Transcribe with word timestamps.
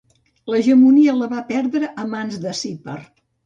L'hegemonia 0.53 1.13
la 1.21 1.29
va 1.35 1.43
perdre 1.51 1.93
a 2.05 2.09
mans 2.17 2.43
de 2.49 2.59
Sippar. 2.65 3.01